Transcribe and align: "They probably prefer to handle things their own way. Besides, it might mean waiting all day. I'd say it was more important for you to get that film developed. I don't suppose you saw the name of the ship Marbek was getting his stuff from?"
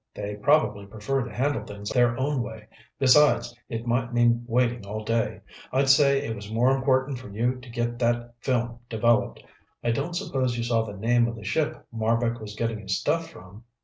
"They 0.15 0.35
probably 0.35 0.87
prefer 0.87 1.23
to 1.23 1.31
handle 1.31 1.63
things 1.63 1.91
their 1.91 2.17
own 2.19 2.41
way. 2.41 2.67
Besides, 2.97 3.55
it 3.69 3.85
might 3.85 4.11
mean 4.15 4.43
waiting 4.47 4.83
all 4.83 5.03
day. 5.03 5.41
I'd 5.71 5.89
say 5.91 6.25
it 6.25 6.35
was 6.35 6.51
more 6.51 6.75
important 6.75 7.19
for 7.19 7.29
you 7.29 7.59
to 7.59 7.69
get 7.69 7.99
that 7.99 8.33
film 8.39 8.79
developed. 8.89 9.43
I 9.83 9.91
don't 9.91 10.15
suppose 10.15 10.57
you 10.57 10.63
saw 10.63 10.81
the 10.85 10.97
name 10.97 11.27
of 11.27 11.35
the 11.35 11.43
ship 11.43 11.85
Marbek 11.93 12.39
was 12.41 12.55
getting 12.55 12.79
his 12.79 12.99
stuff 12.99 13.29
from?" 13.29 13.63